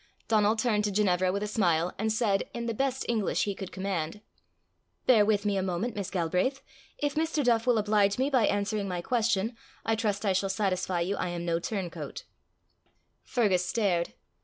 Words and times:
Donal 0.27 0.55
turned 0.55 0.83
to 0.85 0.91
Ginevra 0.91 1.31
with 1.31 1.43
a 1.43 1.47
smile, 1.47 1.93
and 1.99 2.11
said, 2.11 2.45
in 2.55 2.65
the 2.65 2.73
best 2.73 3.05
English 3.07 3.43
he 3.43 3.53
could 3.53 3.71
command 3.71 4.19
"Bear 5.05 5.23
with 5.23 5.45
me 5.45 5.57
a 5.57 5.61
moment, 5.61 5.95
Miss 5.95 6.09
Galbraith. 6.09 6.63
If 6.97 7.13
Mr. 7.13 7.43
Duff 7.43 7.67
will 7.67 7.77
oblige 7.77 8.17
me 8.17 8.31
by 8.31 8.47
answering 8.47 8.87
my 8.87 9.03
question, 9.03 9.55
I 9.85 9.93
trust 9.95 10.25
I 10.25 10.33
shall 10.33 10.49
satisfy 10.49 11.01
you 11.01 11.17
I 11.17 11.27
am 11.29 11.45
no 11.45 11.59
turncoat." 11.59 12.23
Fergus 13.21 13.63
stared. 13.63 14.13